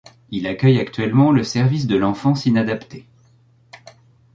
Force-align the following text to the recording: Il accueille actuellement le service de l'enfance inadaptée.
Il 0.31 0.47
accueille 0.47 0.79
actuellement 0.79 1.31
le 1.31 1.43
service 1.43 1.85
de 1.85 1.95
l'enfance 1.95 2.47
inadaptée. 2.47 3.05